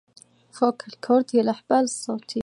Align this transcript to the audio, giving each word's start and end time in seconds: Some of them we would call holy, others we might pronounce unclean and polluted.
Some 0.49 0.69
of 0.69 0.79
them 0.79 0.87
we 0.87 0.91
would 0.93 1.01
call 1.01 1.15
holy, 1.17 1.25
others 1.29 1.33
we 1.33 1.43
might 1.43 1.67
pronounce 1.67 2.07
unclean 2.07 2.17
and 2.17 2.27
polluted. 2.27 2.37